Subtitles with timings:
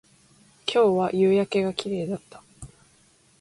[0.65, 2.41] 今日は夕焼けが綺麗だった